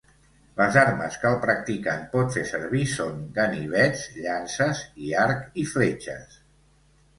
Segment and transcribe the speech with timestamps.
[0.59, 6.45] Les armes que el practicant pot fer servir són ganivets, llances i arc i fletxes.